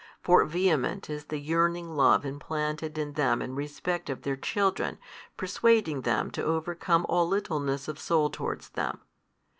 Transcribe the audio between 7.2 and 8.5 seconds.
littleness of soul